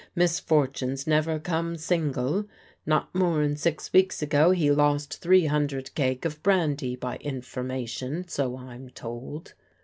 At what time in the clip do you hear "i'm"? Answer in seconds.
8.57-8.89